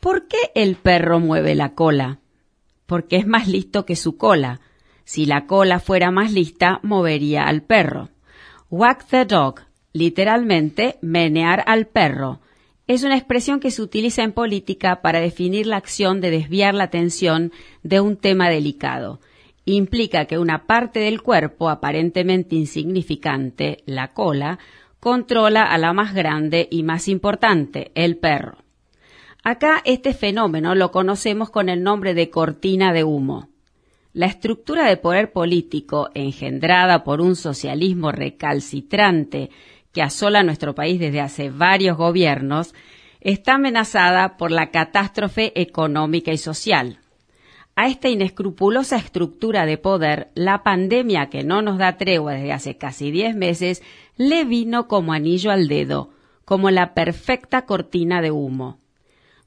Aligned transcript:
¿Por 0.00 0.28
qué 0.28 0.38
el 0.54 0.76
perro 0.76 1.20
mueve 1.20 1.54
la 1.54 1.74
cola? 1.74 2.20
Porque 2.86 3.16
es 3.16 3.26
más 3.26 3.48
listo 3.48 3.84
que 3.84 3.96
su 3.96 4.16
cola. 4.16 4.60
Si 5.04 5.26
la 5.26 5.46
cola 5.46 5.78
fuera 5.78 6.10
más 6.10 6.32
lista, 6.32 6.80
movería 6.82 7.44
al 7.44 7.62
perro. 7.62 8.08
Whack 8.70 9.06
the 9.08 9.26
dog, 9.26 9.60
literalmente 9.92 10.96
menear 11.02 11.62
al 11.66 11.86
perro. 11.86 12.40
Es 12.86 13.04
una 13.04 13.18
expresión 13.18 13.60
que 13.60 13.70
se 13.70 13.82
utiliza 13.82 14.22
en 14.22 14.32
política 14.32 15.02
para 15.02 15.20
definir 15.20 15.66
la 15.66 15.76
acción 15.76 16.22
de 16.22 16.30
desviar 16.30 16.74
la 16.74 16.84
atención 16.84 17.52
de 17.82 18.00
un 18.00 18.16
tema 18.16 18.48
delicado. 18.48 19.20
Implica 19.66 20.24
que 20.24 20.38
una 20.38 20.66
parte 20.66 21.00
del 21.00 21.20
cuerpo 21.20 21.68
aparentemente 21.68 22.56
insignificante, 22.56 23.82
la 23.84 24.14
cola, 24.14 24.58
controla 24.98 25.64
a 25.64 25.76
la 25.76 25.92
más 25.92 26.14
grande 26.14 26.68
y 26.70 26.84
más 26.84 27.06
importante, 27.06 27.92
el 27.94 28.16
perro. 28.16 28.56
Acá 29.42 29.80
este 29.86 30.12
fenómeno 30.12 30.74
lo 30.74 30.90
conocemos 30.90 31.48
con 31.48 31.70
el 31.70 31.82
nombre 31.82 32.12
de 32.12 32.28
cortina 32.28 32.92
de 32.92 33.04
humo. 33.04 33.48
La 34.12 34.26
estructura 34.26 34.86
de 34.86 34.98
poder 34.98 35.32
político 35.32 36.10
engendrada 36.14 37.04
por 37.04 37.22
un 37.22 37.36
socialismo 37.36 38.12
recalcitrante 38.12 39.50
que 39.92 40.02
asola 40.02 40.42
nuestro 40.42 40.74
país 40.74 41.00
desde 41.00 41.20
hace 41.20 41.48
varios 41.48 41.96
gobiernos 41.96 42.74
está 43.20 43.54
amenazada 43.54 44.36
por 44.36 44.50
la 44.50 44.70
catástrofe 44.70 45.58
económica 45.58 46.32
y 46.32 46.38
social. 46.38 46.98
A 47.76 47.86
esta 47.86 48.10
inescrupulosa 48.10 48.96
estructura 48.96 49.64
de 49.64 49.78
poder, 49.78 50.30
la 50.34 50.62
pandemia 50.62 51.30
que 51.30 51.44
no 51.44 51.62
nos 51.62 51.78
da 51.78 51.96
tregua 51.96 52.34
desde 52.34 52.52
hace 52.52 52.76
casi 52.76 53.10
diez 53.10 53.34
meses 53.34 53.82
le 54.16 54.44
vino 54.44 54.86
como 54.86 55.14
anillo 55.14 55.50
al 55.50 55.66
dedo, 55.66 56.10
como 56.44 56.70
la 56.70 56.92
perfecta 56.92 57.64
cortina 57.64 58.20
de 58.20 58.32
humo. 58.32 58.79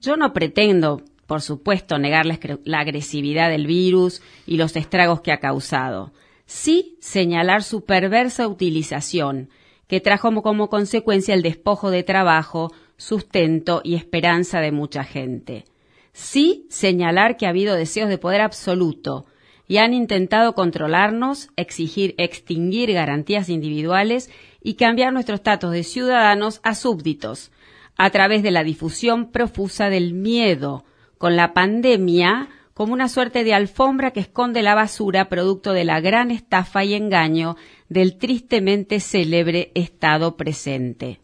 Yo 0.00 0.16
no 0.16 0.32
pretendo, 0.32 1.02
por 1.26 1.42
supuesto, 1.42 1.98
negar 1.98 2.24
la, 2.26 2.78
agresividad 2.78 3.50
del 3.50 3.66
virus 3.66 4.22
y 4.46 4.56
los 4.56 4.74
estragos 4.76 5.20
que 5.20 5.32
ha 5.32 5.40
causado. 5.40 6.12
Sí 6.46 6.96
señalar 7.00 7.62
su 7.62 7.84
perversa 7.84 8.48
utilización, 8.48 9.50
que 9.86 10.00
trajo 10.00 10.30
como 10.42 10.68
consecuencia 10.68 11.34
el 11.34 11.42
despojo 11.42 11.90
de 11.90 12.02
trabajo, 12.02 12.72
sustento 12.96 13.82
y 13.84 13.94
esperanza 13.94 14.60
de 14.60 14.72
mucha 14.72 15.04
gente. 15.04 15.64
Sí 16.12 16.66
señalar 16.70 17.36
que 17.36 17.46
ha 17.46 17.50
habido 17.50 17.74
deseos 17.74 18.08
de 18.08 18.18
poder 18.18 18.40
absoluto 18.40 19.26
y 19.68 19.76
han 19.76 19.94
intentado 19.94 20.54
controlarnos, 20.54 21.50
exigir, 21.56 22.14
extinguir 22.18 22.92
garantías 22.92 23.48
individuales 23.48 24.30
y 24.62 24.74
cambiar 24.74 25.12
nuestro 25.12 25.36
estatus 25.36 25.70
de 25.70 25.84
ciudadanos 25.84 26.60
a 26.64 26.74
súbditos, 26.74 27.52
a 27.96 28.10
través 28.10 28.42
de 28.42 28.50
la 28.50 28.64
difusión 28.64 29.30
profusa 29.30 29.90
del 29.90 30.14
miedo, 30.14 30.84
con 31.18 31.36
la 31.36 31.52
pandemia 31.52 32.48
como 32.80 32.94
una 32.94 33.08
suerte 33.08 33.44
de 33.44 33.52
alfombra 33.52 34.12
que 34.12 34.20
esconde 34.20 34.62
la 34.62 34.74
basura 34.74 35.28
producto 35.28 35.74
de 35.74 35.84
la 35.84 36.00
gran 36.00 36.30
estafa 36.30 36.82
y 36.82 36.94
engaño 36.94 37.56
del 37.90 38.16
tristemente 38.16 39.00
célebre 39.00 39.70
Estado 39.74 40.38
presente. 40.38 41.20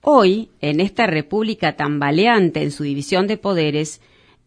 Hoy, 0.00 0.50
en 0.60 0.78
esta 0.78 1.06
república 1.06 1.74
tambaleante 1.74 2.62
en 2.62 2.70
su 2.70 2.84
división 2.84 3.26
de 3.26 3.36
poderes, 3.36 4.00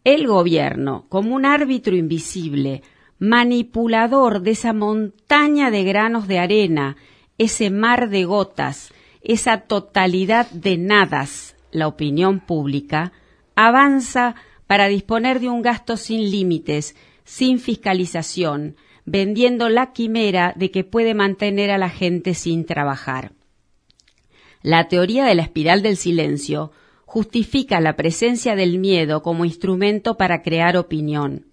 el 0.06 0.26
gobierno, 0.26 1.06
como 1.10 1.36
un 1.36 1.46
árbitro 1.46 1.96
invisible, 1.96 2.84
manipulador 3.20 4.42
de 4.42 4.52
esa 4.52 4.72
montaña 4.72 5.72
de 5.72 5.84
granos 5.84 6.28
de 6.28 6.40
arena, 6.40 6.96
ese 7.38 7.70
mar 7.70 8.10
de 8.10 8.24
gotas, 8.24 8.94
esa 9.24 9.62
totalidad 9.62 10.50
de 10.52 10.78
nadas, 10.78 11.56
la 11.72 11.88
opinión 11.88 12.40
pública, 12.40 13.14
avanza 13.56 14.36
para 14.68 14.88
disponer 14.88 15.40
de 15.40 15.50
un 15.50 15.62
gasto 15.62 15.98
sin 15.98 16.30
límites, 16.30 16.96
sin 17.24 17.60
fiscalización, 17.60 18.76
vendiendo 19.06 19.70
la 19.70 19.92
quimera 19.94 20.54
de 20.56 20.72
que 20.72 20.84
puede 20.84 21.14
mantener 21.14 21.72
a 21.72 21.78
la 21.78 21.90
gente 21.90 22.34
sin 22.34 22.66
trabajar. 22.66 23.32
La 24.62 24.88
teoría 24.88 25.26
de 25.26 25.36
la 25.36 25.44
espiral 25.44 25.82
del 25.82 25.98
silencio 25.98 26.72
justifica 27.06 27.80
la 27.82 27.96
presencia 27.96 28.56
del 28.56 28.80
miedo 28.80 29.22
como 29.22 29.46
instrumento 29.46 30.16
para 30.18 30.42
crear 30.42 30.78
opinión. 30.78 31.48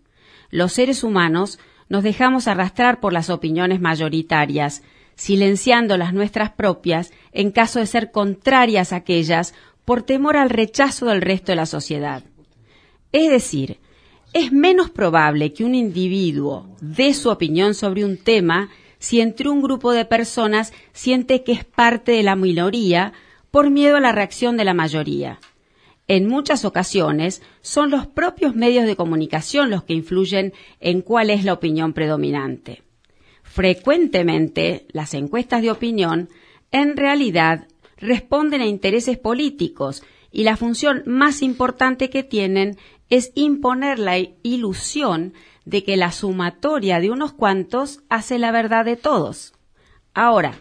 Los 0.51 0.73
seres 0.73 1.05
humanos 1.05 1.59
nos 1.89 2.03
dejamos 2.05 2.49
arrastrar 2.49 3.01
por 3.01 3.13
las 3.13 3.31
opiniones 3.31 3.81
mayoritarias, 3.81 4.83
silenciando 5.21 5.99
las 5.99 6.15
nuestras 6.15 6.53
propias 6.53 7.13
en 7.33 7.51
caso 7.51 7.79
de 7.79 7.85
ser 7.85 8.11
contrarias 8.11 8.91
a 8.91 8.97
aquellas 8.97 9.53
por 9.85 10.03
temor 10.03 10.39
al 10.39 10.49
rechazo 10.49 11.07
del 11.07 11.21
resto 11.21 11.53
de 11.53 11.57
la 11.57 11.67
sociedad. 11.67 12.25
Es 13.13 13.29
decir, 13.29 13.81
es 14.33 14.51
menos 14.51 14.89
probable 14.89 15.53
que 15.53 15.63
un 15.63 15.75
individuo 15.75 16.75
dé 16.81 17.13
su 17.13 17.29
opinión 17.29 17.75
sobre 17.75 18.03
un 18.03 18.17
tema 18.17 18.71
si 18.99 19.21
entre 19.21 19.51
un 19.51 19.61
grupo 19.61 19.93
de 19.93 20.07
personas 20.07 20.73
siente 20.95 21.45
que 21.45 21.53
es 21.53 21.67
parte 21.67 22.13
de 22.13 22.23
la 22.23 22.35
minoría 22.35 23.13
por 23.51 23.69
miedo 23.69 23.99
a 23.99 24.01
la 24.01 24.13
reacción 24.13 24.57
de 24.57 24.65
la 24.65 24.73
mayoría. 24.73 25.39
En 26.09 26.29
muchas 26.29 26.65
ocasiones 26.65 27.43
son 27.61 27.91
los 27.91 28.07
propios 28.07 28.57
medios 28.57 28.87
de 28.87 28.97
comunicación 28.97 29.69
los 29.69 29.85
que 29.85 29.93
influyen 29.93 30.55
en 30.81 31.03
cuál 31.03 31.29
es 31.29 31.45
la 31.45 31.53
opinión 31.53 31.93
predominante. 31.93 32.83
Frecuentemente, 33.51 34.87
las 34.93 35.13
encuestas 35.13 35.61
de 35.61 35.73
opinión 35.73 36.29
en 36.71 36.97
realidad 36.97 37.67
responden 37.97 38.61
a 38.61 38.67
intereses 38.67 39.19
políticos 39.19 40.05
y 40.31 40.45
la 40.45 40.57
función 40.57 41.03
más 41.05 41.43
importante 41.43 42.11
que 42.11 42.23
tienen 42.23 42.79
es 43.09 43.33
imponer 43.35 43.99
la 43.99 44.19
ilusión 44.45 45.35
de 45.65 45.83
que 45.83 45.97
la 45.97 46.13
sumatoria 46.13 47.01
de 47.01 47.11
unos 47.11 47.33
cuantos 47.33 48.05
hace 48.09 48.39
la 48.39 48.53
verdad 48.53 48.85
de 48.85 48.95
todos. 48.95 49.53
Ahora, 50.15 50.55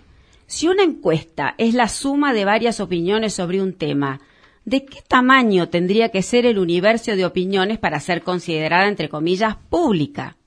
si 0.48 0.68
una 0.68 0.82
encuesta 0.82 1.54
es 1.60 1.76
la 1.76 1.90
suma 1.90 2.34
de 2.34 2.44
varias 2.44 2.80
opiniones 2.80 3.36
sobre 3.36 3.62
un 3.62 3.74
tema, 3.74 4.20
¿de 4.66 4.84
qué 4.84 5.04
tamaño 5.08 5.70
tendría 5.70 6.10
que 6.10 6.24
ser 6.24 6.48
el 6.48 6.58
universo 6.58 7.16
de 7.16 7.26
opiniones 7.26 7.78
para 7.78 8.00
ser 8.00 8.24
considerada, 8.24 8.88
entre 8.88 9.10
comillas, 9.10 9.58
pública? 9.70 10.39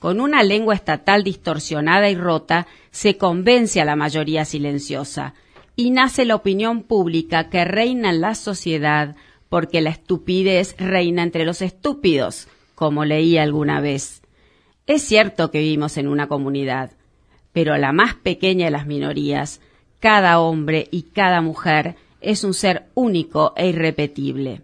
Con 0.00 0.20
una 0.20 0.42
lengua 0.42 0.74
estatal 0.74 1.22
distorsionada 1.22 2.08
y 2.10 2.16
rota, 2.16 2.66
se 2.90 3.18
convence 3.18 3.80
a 3.80 3.84
la 3.84 3.96
mayoría 3.96 4.44
silenciosa, 4.44 5.34
y 5.76 5.90
nace 5.90 6.24
la 6.24 6.34
opinión 6.34 6.82
pública 6.82 7.50
que 7.50 7.64
reina 7.64 8.10
en 8.10 8.22
la 8.22 8.34
sociedad, 8.34 9.14
porque 9.50 9.82
la 9.82 9.90
estupidez 9.90 10.74
reina 10.78 11.22
entre 11.22 11.44
los 11.44 11.60
estúpidos, 11.60 12.48
como 12.74 13.04
leí 13.04 13.36
alguna 13.36 13.80
vez. 13.80 14.22
Es 14.86 15.02
cierto 15.02 15.50
que 15.50 15.58
vivimos 15.58 15.98
en 15.98 16.08
una 16.08 16.28
comunidad, 16.28 16.92
pero 17.52 17.76
la 17.76 17.92
más 17.92 18.14
pequeña 18.14 18.64
de 18.64 18.70
las 18.70 18.86
minorías, 18.86 19.60
cada 20.00 20.40
hombre 20.40 20.88
y 20.90 21.02
cada 21.02 21.42
mujer 21.42 21.96
es 22.22 22.42
un 22.42 22.54
ser 22.54 22.86
único 22.94 23.52
e 23.54 23.68
irrepetible. 23.68 24.62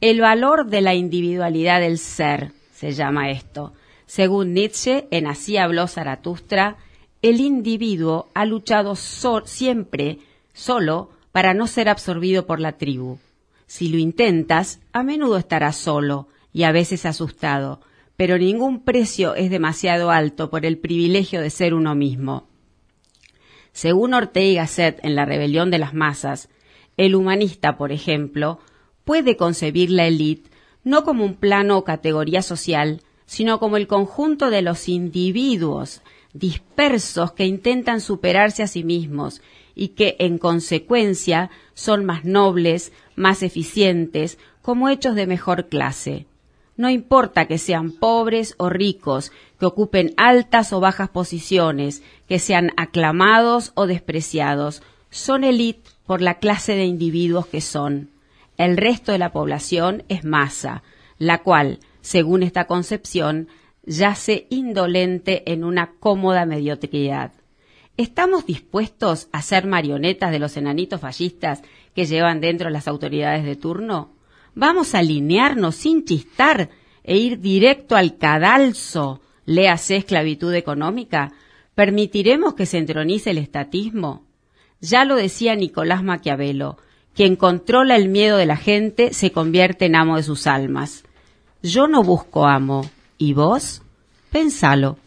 El 0.00 0.20
valor 0.20 0.66
de 0.66 0.80
la 0.80 0.94
individualidad 0.94 1.80
del 1.80 1.98
ser 1.98 2.52
se 2.72 2.92
llama 2.92 3.30
esto, 3.30 3.72
según 4.06 4.52
Nietzsche, 4.54 5.06
en 5.10 5.26
Así 5.26 5.56
habló 5.56 5.86
Zaratustra, 5.86 6.76
el 7.22 7.40
individuo 7.40 8.28
ha 8.34 8.44
luchado 8.44 8.96
siempre 8.96 10.18
solo 10.52 11.10
para 11.32 11.54
no 11.54 11.66
ser 11.66 11.88
absorbido 11.88 12.46
por 12.46 12.60
la 12.60 12.72
tribu. 12.72 13.18
Si 13.66 13.88
lo 13.88 13.98
intentas, 13.98 14.80
a 14.92 15.02
menudo 15.02 15.38
estarás 15.38 15.76
solo 15.76 16.28
y 16.52 16.64
a 16.64 16.72
veces 16.72 17.06
asustado, 17.06 17.80
pero 18.16 18.38
ningún 18.38 18.84
precio 18.84 19.34
es 19.34 19.50
demasiado 19.50 20.10
alto 20.10 20.50
por 20.50 20.66
el 20.66 20.78
privilegio 20.78 21.40
de 21.40 21.50
ser 21.50 21.74
uno 21.74 21.94
mismo. 21.94 22.46
Según 23.72 24.14
Ortega 24.14 24.46
y 24.46 24.54
Gasset 24.54 25.00
en 25.02 25.16
La 25.16 25.24
rebelión 25.24 25.70
de 25.70 25.78
las 25.78 25.94
masas, 25.94 26.48
el 26.96 27.16
humanista, 27.16 27.76
por 27.76 27.90
ejemplo, 27.90 28.60
puede 29.04 29.36
concebir 29.36 29.90
la 29.90 30.06
élite 30.06 30.50
no 30.84 31.02
como 31.02 31.24
un 31.24 31.34
plano 31.34 31.78
o 31.78 31.84
categoría 31.84 32.42
social, 32.42 33.00
sino 33.26 33.58
como 33.58 33.76
el 33.76 33.86
conjunto 33.86 34.50
de 34.50 34.62
los 34.62 34.88
individuos 34.88 36.02
dispersos 36.34 37.32
que 37.32 37.46
intentan 37.46 38.00
superarse 38.00 38.62
a 38.62 38.66
sí 38.66 38.84
mismos 38.84 39.40
y 39.74 39.88
que, 39.88 40.16
en 40.18 40.38
consecuencia, 40.38 41.50
son 41.72 42.04
más 42.04 42.24
nobles, 42.24 42.92
más 43.16 43.42
eficientes, 43.42 44.38
como 44.60 44.88
hechos 44.88 45.14
de 45.14 45.26
mejor 45.26 45.68
clase. 45.68 46.26
No 46.76 46.90
importa 46.90 47.46
que 47.46 47.58
sean 47.58 47.92
pobres 47.92 48.54
o 48.58 48.68
ricos, 48.68 49.30
que 49.58 49.66
ocupen 49.66 50.12
altas 50.16 50.72
o 50.72 50.80
bajas 50.80 51.08
posiciones, 51.08 52.02
que 52.28 52.40
sean 52.40 52.72
aclamados 52.76 53.72
o 53.74 53.86
despreciados, 53.86 54.82
son 55.10 55.44
élite 55.44 55.88
por 56.04 56.20
la 56.20 56.38
clase 56.38 56.74
de 56.74 56.84
individuos 56.84 57.46
que 57.46 57.60
son. 57.60 58.10
El 58.56 58.76
resto 58.76 59.12
de 59.12 59.18
la 59.18 59.32
población 59.32 60.02
es 60.08 60.24
masa, 60.24 60.82
la 61.18 61.42
cual, 61.42 61.78
según 62.04 62.42
esta 62.42 62.66
concepción, 62.66 63.48
yace 63.86 64.46
indolente 64.50 65.50
en 65.50 65.64
una 65.64 65.94
cómoda 65.98 66.44
mediocridad. 66.44 67.32
¿Estamos 67.96 68.44
dispuestos 68.44 69.28
a 69.32 69.40
ser 69.40 69.66
marionetas 69.66 70.30
de 70.30 70.38
los 70.38 70.58
enanitos 70.58 71.00
fascistas 71.00 71.62
que 71.94 72.04
llevan 72.04 72.42
dentro 72.42 72.68
las 72.68 72.88
autoridades 72.88 73.46
de 73.46 73.56
turno? 73.56 74.10
Vamos 74.54 74.94
a 74.94 74.98
alinearnos 74.98 75.76
sin 75.76 76.04
chistar 76.04 76.68
e 77.04 77.16
ir 77.16 77.40
directo 77.40 77.96
al 77.96 78.18
cadalso, 78.18 79.22
léase 79.46 79.96
esclavitud 79.96 80.52
económica. 80.52 81.32
¿Permitiremos 81.74 82.52
que 82.52 82.66
se 82.66 82.76
entronice 82.76 83.30
el 83.30 83.38
estatismo? 83.38 84.26
Ya 84.78 85.06
lo 85.06 85.16
decía 85.16 85.56
Nicolás 85.56 86.02
Maquiavelo, 86.02 86.76
quien 87.14 87.36
controla 87.36 87.96
el 87.96 88.10
miedo 88.10 88.36
de 88.36 88.44
la 88.44 88.58
gente 88.58 89.14
se 89.14 89.32
convierte 89.32 89.86
en 89.86 89.96
amo 89.96 90.16
de 90.16 90.22
sus 90.22 90.46
almas. 90.46 91.04
Yo 91.64 91.86
no 91.86 92.02
busco 92.02 92.46
amo. 92.46 92.82
¿Y 93.16 93.32
vos? 93.32 93.80
Pensalo. 94.30 94.98